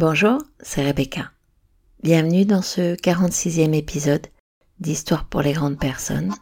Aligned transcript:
Bonjour, 0.00 0.38
c'est 0.60 0.82
Rebecca. 0.82 1.30
Bienvenue 2.02 2.46
dans 2.46 2.62
ce 2.62 2.94
46e 2.94 3.74
épisode 3.74 4.28
d'Histoire 4.78 5.26
pour 5.26 5.42
les 5.42 5.52
grandes 5.52 5.78
personnes. 5.78 6.32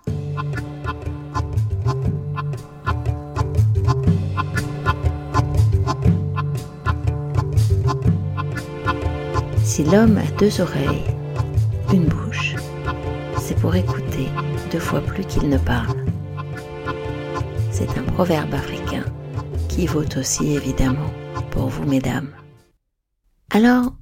Si 9.64 9.82
l'homme 9.82 10.18
a 10.18 10.30
deux 10.38 10.60
oreilles, 10.60 11.02
une 11.92 12.04
bouche, 12.04 12.54
c'est 13.40 13.58
pour 13.58 13.74
écouter 13.74 14.28
deux 14.70 14.78
fois 14.78 15.00
plus 15.00 15.24
qu'il 15.24 15.48
ne 15.48 15.58
parle. 15.58 15.96
C'est 17.72 17.98
un 17.98 18.04
proverbe 18.04 18.54
africain 18.54 19.04
qui 19.68 19.88
vaut 19.88 20.16
aussi 20.16 20.52
évidemment 20.54 21.10
pour 21.50 21.66
vous, 21.66 21.86
mesdames. 21.86 22.30
Alors, 23.50 23.94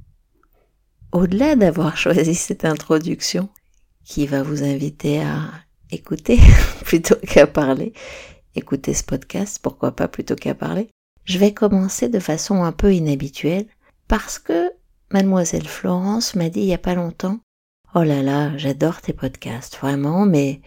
au-delà 1.13 1.57
d'avoir 1.57 1.97
choisi 1.97 2.35
cette 2.35 2.65
introduction 2.65 3.49
qui 4.05 4.27
va 4.27 4.43
vous 4.43 4.63
inviter 4.63 5.21
à 5.21 5.39
écouter 5.91 6.39
plutôt 6.85 7.17
qu'à 7.17 7.47
parler, 7.47 7.93
écouter 8.55 8.95
ce 8.95 9.05
podcast, 9.05 9.61
pourquoi 9.63 9.93
pas 9.95 10.09
plutôt 10.09 10.35
qu'à 10.35 10.55
parler, 10.55 10.89
je 11.25 11.39
vais 11.39 11.53
commencer 11.53 12.09
de 12.09 12.19
façon 12.19 12.65
un 12.65 12.73
peu 12.73 12.93
inhabituelle 12.93 13.67
parce 14.09 14.39
que 14.39 14.71
mademoiselle 15.13 15.67
Florence 15.67 16.35
m'a 16.35 16.49
dit 16.49 16.61
il 16.61 16.67
y 16.67 16.75
a 16.75 16.79
pas 16.79 16.95
longtemps 16.95 17.39
Oh 17.95 18.03
là 18.03 18.23
là, 18.23 18.57
j'adore 18.59 19.01
tes 19.01 19.15
podcasts, 19.15 19.79
vraiment, 19.79 20.27
mais 20.27 20.61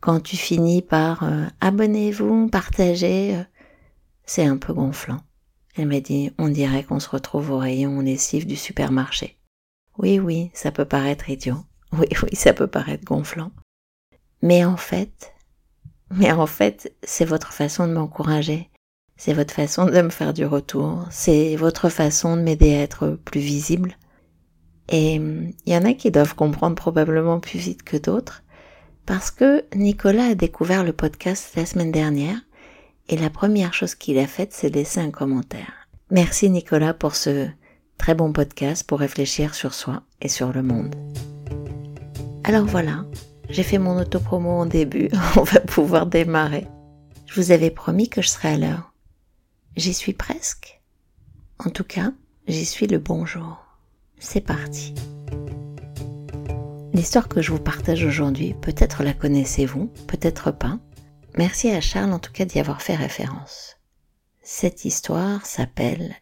quand 0.00 0.20
tu 0.20 0.36
finis 0.36 0.82
par 0.82 1.22
euh, 1.22 1.46
abonnez-vous, 1.60 2.48
partagez, 2.48 3.36
euh, 3.36 3.42
c'est 4.26 4.44
un 4.44 4.58
peu 4.58 4.74
gonflant. 4.74 5.20
Elle 5.76 5.88
m'a 5.88 6.00
dit, 6.00 6.32
on 6.38 6.48
dirait 6.48 6.84
qu'on 6.84 7.00
se 7.00 7.08
retrouve 7.08 7.50
au 7.50 7.58
rayon 7.58 8.00
lessive 8.00 8.46
du 8.46 8.56
supermarché. 8.56 9.36
Oui, 9.98 10.18
oui, 10.18 10.50
ça 10.54 10.70
peut 10.70 10.84
paraître 10.84 11.30
idiot. 11.30 11.58
Oui, 11.96 12.08
oui, 12.24 12.34
ça 12.34 12.52
peut 12.52 12.66
paraître 12.66 13.04
gonflant. 13.04 13.52
Mais 14.42 14.64
en 14.64 14.76
fait, 14.76 15.32
mais 16.10 16.32
en 16.32 16.46
fait, 16.46 16.92
c'est 17.04 17.24
votre 17.24 17.52
façon 17.52 17.86
de 17.86 17.92
m'encourager. 17.92 18.68
C'est 19.16 19.32
votre 19.32 19.54
façon 19.54 19.86
de 19.86 20.02
me 20.02 20.10
faire 20.10 20.34
du 20.34 20.44
retour. 20.44 21.06
C'est 21.10 21.54
votre 21.54 21.88
façon 21.88 22.36
de 22.36 22.42
m'aider 22.42 22.74
à 22.74 22.82
être 22.82 23.10
plus 23.24 23.38
visible. 23.38 23.96
Et 24.88 25.14
il 25.14 25.72
y 25.72 25.76
en 25.76 25.84
a 25.84 25.94
qui 25.94 26.10
doivent 26.10 26.34
comprendre 26.34 26.74
probablement 26.74 27.38
plus 27.38 27.60
vite 27.60 27.84
que 27.84 27.96
d'autres 27.96 28.42
parce 29.06 29.30
que 29.30 29.64
Nicolas 29.74 30.30
a 30.30 30.34
découvert 30.34 30.84
le 30.84 30.92
podcast 30.92 31.52
la 31.56 31.66
semaine 31.66 31.92
dernière 31.92 32.38
et 33.08 33.16
la 33.16 33.30
première 33.30 33.74
chose 33.74 33.94
qu'il 33.94 34.18
a 34.18 34.26
faite, 34.26 34.52
c'est 34.52 34.74
laisser 34.74 35.00
un 35.00 35.10
commentaire. 35.10 35.88
Merci 36.10 36.48
Nicolas 36.50 36.94
pour 36.94 37.16
ce 37.16 37.48
très 37.98 38.14
bon 38.14 38.32
podcast 38.32 38.86
pour 38.86 39.00
réfléchir 39.00 39.54
sur 39.54 39.74
soi 39.74 40.02
et 40.20 40.28
sur 40.28 40.52
le 40.52 40.62
monde. 40.62 40.94
Alors 42.44 42.66
voilà, 42.66 43.04
j'ai 43.48 43.62
fait 43.62 43.78
mon 43.78 43.98
autopromo 43.98 44.50
en 44.50 44.66
début, 44.66 45.10
on 45.36 45.42
va 45.42 45.60
pouvoir 45.60 46.06
démarrer. 46.06 46.66
Je 47.26 47.40
vous 47.40 47.50
avais 47.52 47.70
promis 47.70 48.08
que 48.08 48.22
je 48.22 48.28
serais 48.28 48.54
à 48.54 48.58
l'heure. 48.58 48.92
J'y 49.76 49.92
suis 49.92 50.12
presque. 50.12 50.80
En 51.58 51.70
tout 51.70 51.84
cas, 51.84 52.12
j'y 52.46 52.64
suis 52.64 52.86
le 52.86 52.98
bonjour. 52.98 53.64
C'est 54.18 54.40
parti. 54.40 54.94
L'histoire 56.92 57.28
que 57.28 57.42
je 57.42 57.50
vous 57.50 57.58
partage 57.58 58.04
aujourd'hui, 58.04 58.54
peut-être 58.62 59.02
la 59.02 59.12
connaissez-vous, 59.12 59.90
peut-être 60.06 60.52
pas. 60.52 60.78
Merci 61.36 61.70
à 61.70 61.80
Charles 61.80 62.12
en 62.12 62.20
tout 62.20 62.30
cas 62.30 62.44
d'y 62.44 62.60
avoir 62.60 62.80
fait 62.80 62.94
référence. 62.94 63.76
Cette 64.40 64.84
histoire 64.84 65.44
s'appelle 65.46 66.14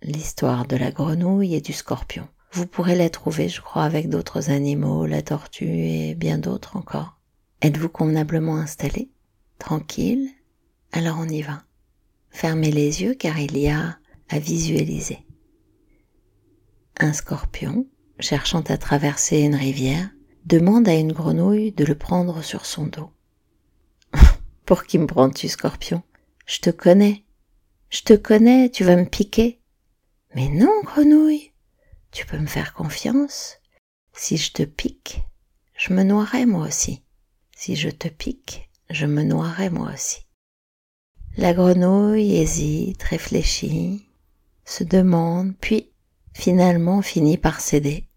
l'histoire 0.00 0.66
de 0.66 0.76
la 0.76 0.90
grenouille 0.90 1.54
et 1.54 1.60
du 1.60 1.74
scorpion. 1.74 2.26
Vous 2.52 2.66
pourrez 2.66 2.94
la 2.94 3.10
trouver, 3.10 3.50
je 3.50 3.60
crois, 3.60 3.82
avec 3.82 4.08
d'autres 4.08 4.50
animaux, 4.50 5.04
la 5.04 5.20
tortue 5.20 5.66
et 5.66 6.14
bien 6.14 6.38
d'autres 6.38 6.76
encore. 6.76 7.18
Êtes-vous 7.60 7.90
convenablement 7.90 8.56
installé? 8.56 9.10
Tranquille? 9.58 10.30
Alors 10.92 11.18
on 11.20 11.28
y 11.28 11.42
va. 11.42 11.64
Fermez 12.30 12.70
les 12.70 13.02
yeux 13.02 13.14
car 13.14 13.38
il 13.38 13.58
y 13.58 13.68
a 13.68 13.98
à 14.30 14.38
visualiser. 14.38 15.18
Un 16.98 17.12
scorpion, 17.12 17.86
cherchant 18.20 18.62
à 18.62 18.78
traverser 18.78 19.40
une 19.40 19.54
rivière, 19.54 20.08
demande 20.46 20.88
à 20.88 20.94
une 20.94 21.12
grenouille 21.12 21.72
de 21.72 21.84
le 21.84 21.94
prendre 21.94 22.42
sur 22.42 22.64
son 22.64 22.86
dos. 22.86 23.10
Pour 24.66 24.82
qui 24.82 24.98
me 24.98 25.06
prends-tu, 25.06 25.48
scorpion? 25.48 26.02
Je 26.44 26.58
te 26.58 26.70
connais. 26.70 27.22
Je 27.88 28.02
te 28.02 28.14
connais, 28.14 28.68
tu 28.68 28.82
vas 28.82 28.96
me 28.96 29.04
piquer. 29.04 29.60
Mais 30.34 30.48
non, 30.48 30.72
grenouille, 30.82 31.52
tu 32.10 32.26
peux 32.26 32.38
me 32.38 32.48
faire 32.48 32.74
confiance. 32.74 33.58
Si 34.12 34.36
je 34.36 34.50
te 34.50 34.64
pique, 34.64 35.22
je 35.78 35.92
me 35.92 36.02
noierai 36.02 36.46
moi 36.46 36.66
aussi. 36.66 37.04
Si 37.56 37.76
je 37.76 37.90
te 37.90 38.08
pique, 38.08 38.68
je 38.90 39.06
me 39.06 39.22
noierai 39.22 39.70
moi 39.70 39.92
aussi. 39.94 40.26
La 41.36 41.54
grenouille 41.54 42.36
hésite, 42.36 43.04
réfléchit, 43.04 44.08
se 44.64 44.82
demande, 44.82 45.54
puis 45.60 45.92
finalement 46.34 47.02
finit 47.02 47.38
par 47.38 47.60
céder 47.60 48.08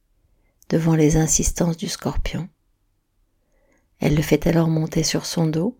devant 0.69 0.95
les 0.95 1.15
insistances 1.15 1.77
du 1.77 1.89
scorpion. 1.89 2.49
Elle 3.99 4.15
le 4.15 4.23
fait 4.23 4.47
alors 4.47 4.67
monter 4.67 5.03
sur 5.03 5.27
son 5.27 5.45
dos 5.45 5.78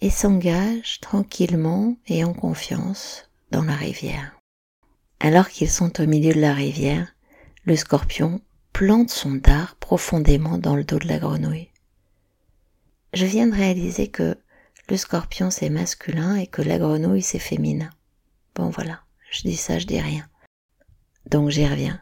et 0.00 0.10
s'engage 0.10 1.00
tranquillement 1.00 1.96
et 2.06 2.24
en 2.24 2.34
confiance 2.34 3.30
dans 3.50 3.62
la 3.62 3.74
rivière. 3.74 4.38
Alors 5.20 5.48
qu'ils 5.48 5.70
sont 5.70 6.00
au 6.00 6.06
milieu 6.06 6.34
de 6.34 6.40
la 6.40 6.52
rivière, 6.52 7.14
le 7.64 7.76
scorpion 7.76 8.40
plante 8.72 9.10
son 9.10 9.32
dard 9.32 9.76
profondément 9.76 10.58
dans 10.58 10.76
le 10.76 10.84
dos 10.84 10.98
de 10.98 11.08
la 11.08 11.18
grenouille. 11.18 11.70
Je 13.14 13.24
viens 13.24 13.46
de 13.46 13.54
réaliser 13.54 14.08
que 14.08 14.36
le 14.90 14.96
scorpion 14.96 15.50
c'est 15.50 15.70
masculin 15.70 16.36
et 16.36 16.46
que 16.46 16.62
la 16.62 16.78
grenouille 16.78 17.22
c'est 17.22 17.38
féminin. 17.38 17.90
Bon 18.54 18.68
voilà, 18.68 19.00
je 19.30 19.42
dis 19.42 19.56
ça, 19.56 19.78
je 19.78 19.86
dis 19.86 20.00
rien. 20.00 20.28
Donc 21.30 21.48
j'y 21.48 21.66
reviens. 21.66 22.00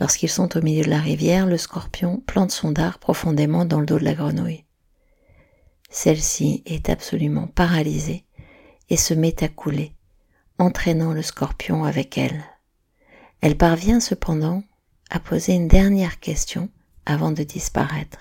Lorsqu'ils 0.00 0.28
sont 0.28 0.56
au 0.56 0.62
milieu 0.62 0.84
de 0.84 0.90
la 0.90 1.00
rivière, 1.00 1.46
le 1.46 1.56
scorpion 1.56 2.20
plante 2.20 2.50
son 2.50 2.72
dard 2.72 2.98
profondément 2.98 3.64
dans 3.64 3.80
le 3.80 3.86
dos 3.86 3.98
de 3.98 4.04
la 4.04 4.14
grenouille. 4.14 4.64
Celle-ci 5.88 6.62
est 6.66 6.90
absolument 6.90 7.46
paralysée 7.46 8.24
et 8.90 8.96
se 8.96 9.14
met 9.14 9.42
à 9.42 9.48
couler, 9.48 9.94
entraînant 10.58 11.12
le 11.12 11.22
scorpion 11.22 11.84
avec 11.84 12.18
elle. 12.18 12.44
Elle 13.40 13.56
parvient 13.56 14.00
cependant 14.00 14.62
à 15.10 15.20
poser 15.20 15.54
une 15.54 15.68
dernière 15.68 16.20
question 16.20 16.68
avant 17.06 17.32
de 17.32 17.42
disparaître. 17.42 18.18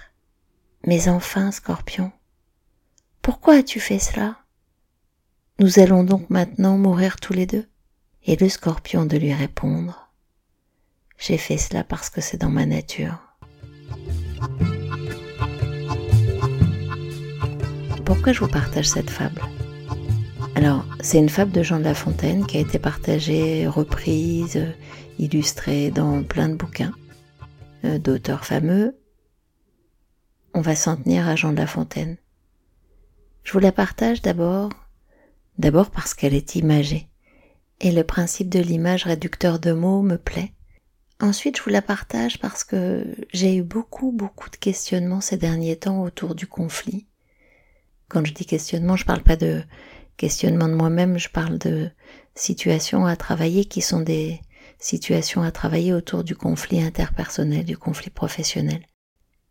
Mais 0.85 1.09
enfin, 1.09 1.51
scorpion, 1.51 2.11
pourquoi 3.21 3.55
as-tu 3.55 3.79
fait 3.79 3.99
cela? 3.99 4.37
Nous 5.59 5.79
allons 5.79 6.03
donc 6.03 6.29
maintenant 6.29 6.77
mourir 6.77 7.19
tous 7.19 7.33
les 7.33 7.45
deux? 7.45 7.67
Et 8.23 8.35
le 8.35 8.47
scorpion 8.49 9.05
de 9.05 9.17
lui 9.17 9.33
répondre, 9.33 10.11
J'ai 11.17 11.37
fait 11.37 11.57
cela 11.57 11.83
parce 11.83 12.09
que 12.09 12.21
c'est 12.21 12.37
dans 12.37 12.49
ma 12.49 12.65
nature. 12.65 13.17
Pourquoi 18.07 18.31
je 18.31 18.39
vous 18.39 18.47
partage 18.47 18.87
cette 18.87 19.09
fable? 19.09 19.41
Alors, 20.55 20.85
c'est 21.01 21.17
une 21.17 21.27
fable 21.27 21.51
de 21.51 21.61
Jean 21.61 21.77
de 21.77 21.83
La 21.83 21.93
Fontaine 21.93 22.47
qui 22.47 22.55
a 22.55 22.61
été 22.61 22.79
partagée, 22.79 23.67
reprise, 23.67 24.65
illustrée 25.19 25.91
dans 25.91 26.23
plein 26.23 26.47
de 26.47 26.55
bouquins 26.55 26.93
euh, 27.83 27.99
d'auteurs 27.99 28.45
fameux. 28.45 28.97
On 30.53 30.61
va 30.61 30.77
s'en 30.77 30.95
tenir 30.95 31.27
à 31.27 31.35
Jean 31.35 31.51
de 31.51 31.57
La 31.57 31.67
Fontaine. 31.67 32.15
Je 33.43 33.51
vous 33.51 33.59
la 33.59 33.73
partage 33.73 34.21
d'abord, 34.21 34.69
d'abord 35.57 35.91
parce 35.91 36.13
qu'elle 36.13 36.33
est 36.33 36.55
imagée. 36.55 37.09
Et 37.81 37.91
le 37.91 38.05
principe 38.05 38.47
de 38.47 38.59
l'image 38.59 39.03
réducteur 39.03 39.59
de 39.59 39.73
mots 39.73 40.01
me 40.01 40.17
plaît. 40.17 40.53
Ensuite, 41.19 41.57
je 41.57 41.63
vous 41.63 41.71
la 41.71 41.81
partage 41.81 42.39
parce 42.39 42.63
que 42.63 43.05
j'ai 43.33 43.57
eu 43.57 43.63
beaucoup, 43.63 44.13
beaucoup 44.13 44.49
de 44.49 44.55
questionnements 44.55 45.19
ces 45.19 45.35
derniers 45.35 45.75
temps 45.75 46.01
autour 46.03 46.35
du 46.35 46.47
conflit 46.47 47.05
quand 48.09 48.25
je 48.25 48.33
dis 48.33 48.45
questionnement, 48.45 48.95
je 48.95 49.05
parle 49.05 49.23
pas 49.23 49.35
de 49.35 49.63
questionnement 50.15 50.67
de 50.67 50.73
moi-même, 50.73 51.17
je 51.17 51.29
parle 51.29 51.57
de 51.57 51.89
situations 52.35 53.05
à 53.05 53.15
travailler 53.15 53.65
qui 53.65 53.81
sont 53.81 54.01
des 54.01 54.41
situations 54.79 55.41
à 55.41 55.51
travailler 55.51 55.93
autour 55.93 56.23
du 56.23 56.35
conflit 56.35 56.81
interpersonnel, 56.81 57.65
du 57.65 57.77
conflit 57.77 58.09
professionnel. 58.09 58.85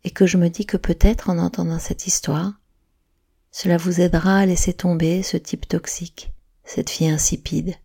Et 0.03 0.11
que 0.11 0.25
je 0.25 0.37
me 0.37 0.49
dis 0.49 0.65
que 0.65 0.77
peut-être 0.77 1.29
en 1.29 1.37
entendant 1.37 1.79
cette 1.79 2.07
histoire, 2.07 2.53
cela 3.51 3.77
vous 3.77 4.01
aidera 4.01 4.39
à 4.39 4.45
laisser 4.45 4.73
tomber 4.73 5.23
ce 5.23 5.37
type 5.37 5.67
toxique, 5.67 6.31
cette 6.63 6.89
fille 6.89 7.09
insipide, 7.09 7.75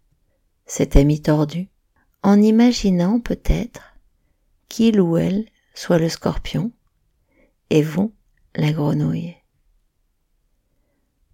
cet 0.66 0.96
ami 0.96 1.22
tordu, 1.22 1.68
en 2.22 2.40
imaginant 2.40 3.20
peut-être 3.20 3.94
qu'il 4.68 5.00
ou 5.00 5.16
elle 5.16 5.46
soit 5.74 5.98
le 5.98 6.08
scorpion 6.08 6.72
et 7.70 7.82
vous 7.82 8.14
la 8.54 8.72
grenouille. 8.72 9.41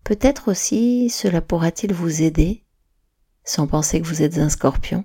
Peut-être 0.08 0.50
aussi 0.50 1.10
cela 1.10 1.42
pourra-t-il 1.42 1.92
vous 1.92 2.22
aider, 2.22 2.64
sans 3.44 3.66
penser 3.66 4.00
que 4.00 4.06
vous 4.06 4.22
êtes 4.22 4.38
un 4.38 4.48
scorpion, 4.48 5.04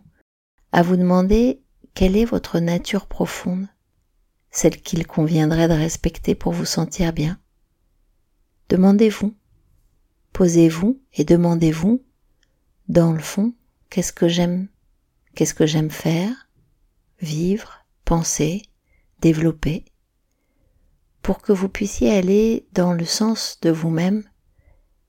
à 0.71 0.81
vous 0.81 0.95
demander 0.95 1.61
Quelle 1.93 2.15
est 2.15 2.23
votre 2.23 2.59
nature 2.59 3.07
profonde 3.07 3.67
Celle 4.49 4.81
qu'il 4.81 5.05
conviendrait 5.05 5.67
de 5.67 5.73
respecter 5.73 6.35
pour 6.35 6.53
vous 6.53 6.63
sentir 6.63 7.11
bien. 7.11 7.37
Demandez-vous, 8.69 9.35
posez-vous 10.31 11.01
et 11.15 11.25
demandez-vous, 11.25 12.01
dans 12.87 13.11
le 13.11 13.19
fond, 13.19 13.53
qu'est-ce 13.89 14.13
que 14.13 14.29
j'aime 14.29 14.69
Qu'est-ce 15.35 15.53
que 15.53 15.65
j'aime 15.65 15.91
faire 15.91 16.47
Vivre, 17.19 17.85
penser, 18.05 18.61
développer 19.19 19.83
pour 21.21 21.41
que 21.41 21.51
vous 21.51 21.67
puissiez 21.67 22.13
aller 22.13 22.69
dans 22.71 22.93
le 22.93 23.03
sens 23.03 23.59
de 23.61 23.69
vous-même 23.69 24.23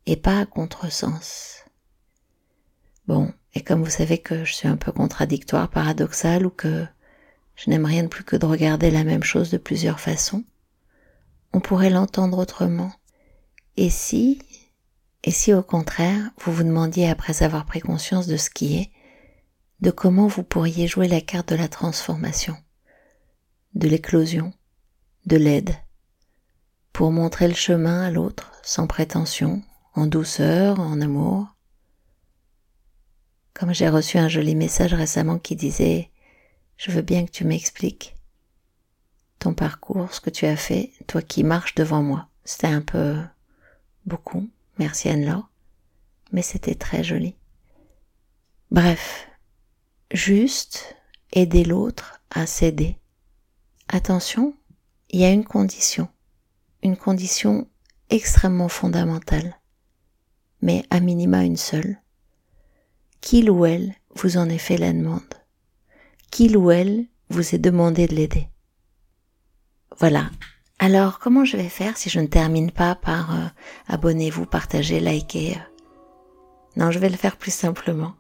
et 0.07 0.17
pas 0.17 0.41
à 0.41 0.47
contresens. 0.47 1.65
Bon, 3.07 3.33
et 3.55 3.63
comme 3.63 3.83
vous 3.83 3.91
savez 3.91 4.19
que 4.19 4.45
je 4.45 4.53
suis 4.53 4.69
un 4.69 4.77
peu 4.77 4.93
contradictoire, 4.93 5.71
paradoxal 5.71 6.47
ou 6.47 6.51
que 6.51 6.87
je 7.55 7.71
n'aime 7.71 7.85
rien 7.85 8.03
de 8.03 8.09
plus 8.09 8.25
que 8.25 8.37
de 8.37 8.47
regarder 8.47 8.91
la 8.91 9.05
même 9.05 9.23
chose 9.23 9.51
de 9.51 9.59
plusieurs 9.59 10.01
façons, 10.01 10.45
on 11.53 11.61
pourrait 11.61 11.91
l'entendre 11.91 12.39
autrement. 12.39 12.93
Et 13.77 13.91
si, 13.91 14.41
et 15.23 15.31
si 15.31 15.53
au 15.53 15.63
contraire, 15.63 16.31
vous 16.41 16.53
vous 16.53 16.65
demandiez 16.65 17.09
après 17.09 17.43
avoir 17.43 17.65
pris 17.65 17.81
conscience 17.81 18.27
de 18.27 18.37
ce 18.37 18.51
qui 18.51 18.79
est, 18.79 18.91
de 19.81 19.91
comment 19.91 20.27
vous 20.27 20.43
pourriez 20.43 20.87
jouer 20.87 21.09
la 21.09 21.21
carte 21.21 21.51
de 21.51 21.57
la 21.57 21.69
transformation, 21.69 22.57
de 23.75 23.89
l'éclosion, 23.89 24.53
de 25.27 25.37
l'aide, 25.37 25.77
pour 26.93 27.13
montrer 27.13 27.49
le 27.49 27.55
chemin 27.55 28.03
à 28.03 28.11
l'autre 28.11 28.53
sans 28.63 28.87
prétention, 28.87 29.63
en 29.95 30.07
douceur, 30.07 30.81
en 30.81 31.01
amour. 31.01 31.47
Comme 33.53 33.73
j'ai 33.73 33.89
reçu 33.89 34.19
un 34.19 34.29
joli 34.29 34.55
message 34.55 34.95
récemment 34.95 35.39
qui 35.39 35.57
disait 35.57 36.11
Je 36.77 36.91
veux 36.91 37.03
bien 37.03 37.25
que 37.25 37.31
tu 37.31 37.45
m'expliques 37.45 38.17
ton 39.39 39.55
parcours, 39.55 40.13
ce 40.15 40.21
que 40.21 40.31
tu 40.31 40.47
as 40.47 40.57
fait, 40.57 40.93
toi 41.07 41.21
qui 41.21 41.45
marches 41.45 41.75
devant 41.75 42.03
moi. 42.03 42.29
C'était 42.45 42.67
un 42.67 42.81
peu 42.81 43.17
beaucoup, 44.07 44.49
merci 44.79 45.09
Anne-Laure, 45.09 45.51
mais 46.33 46.43
c'était 46.43 46.75
très 46.75 47.05
joli. 47.05 47.37
Bref, 48.71 49.29
juste 50.11 50.97
aider 51.33 51.65
l'autre 51.65 52.21
à 52.31 52.47
s'aider. 52.47 52.99
Attention, 53.89 54.57
il 55.11 55.21
y 55.21 55.25
a 55.25 55.31
une 55.31 55.45
condition 55.45 56.09
une 56.85 56.97
condition 56.99 57.67
extrêmement 58.11 58.69
fondamentale, 58.69 59.59
mais 60.65 60.83
à 60.89 60.99
minima 60.99 61.45
une 61.45 61.59
seule. 61.59 61.99
Qu'il 63.21 63.51
ou 63.51 63.67
elle 63.67 63.95
vous 64.17 64.39
en 64.39 64.49
ait 64.49 64.59
fait 64.59 64.79
la 64.79 64.93
demande. 64.93 65.23
Qu'il 66.31 66.57
ou 66.57 66.71
elle 66.71 67.05
vous 67.29 67.55
ait 67.55 67.59
demandé 67.59 68.07
de 68.07 68.15
l'aider. 68.15 68.49
Voilà. 69.99 70.31
Alors, 70.79 71.19
comment 71.19 71.45
je 71.45 71.59
vais 71.59 71.69
faire 71.69 71.99
si 71.99 72.09
je 72.09 72.19
ne 72.19 72.27
termine 72.27 72.71
pas 72.71 72.95
par 72.95 73.35
euh, 73.35 73.47
abonnez-vous, 73.89 74.47
partagez, 74.47 75.01
likez 75.01 75.59
Non, 76.77 76.91
je 76.91 76.99
vais 76.99 77.11
le 77.11 77.17
faire 77.17 77.37
plus 77.37 77.53
simplement. 77.53 78.15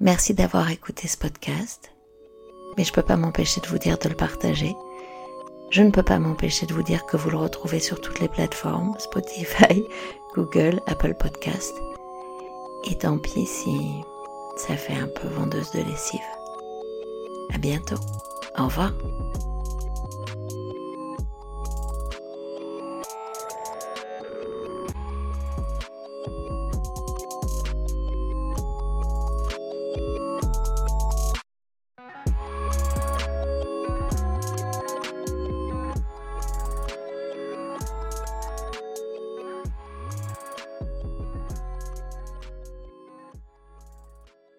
Merci 0.00 0.32
d'avoir 0.32 0.70
écouté 0.70 1.06
ce 1.06 1.18
podcast. 1.18 1.92
Mais 2.78 2.84
je 2.84 2.92
peux 2.94 3.02
pas 3.02 3.16
m'empêcher 3.16 3.60
de 3.60 3.66
vous 3.66 3.78
dire 3.78 3.98
de 3.98 4.08
le 4.08 4.16
partager 4.16 4.74
je 5.70 5.82
ne 5.82 5.90
peux 5.90 6.02
pas 6.02 6.18
m'empêcher 6.18 6.66
de 6.66 6.74
vous 6.74 6.82
dire 6.82 7.06
que 7.06 7.16
vous 7.16 7.30
le 7.30 7.36
retrouvez 7.36 7.78
sur 7.78 8.00
toutes 8.00 8.20
les 8.20 8.28
plateformes, 8.28 8.94
Spotify, 8.98 9.86
Google, 10.34 10.80
Apple 10.86 11.14
Podcast. 11.14 11.74
Et 12.90 12.96
tant 12.96 13.18
pis 13.18 13.46
si 13.46 14.02
ça 14.56 14.76
fait 14.76 14.94
un 14.94 15.08
peu 15.08 15.28
vendeuse 15.28 15.70
de 15.72 15.80
lessive. 15.82 16.20
À 17.54 17.58
bientôt. 17.58 18.00
Au 18.58 18.64
revoir. 18.64 18.92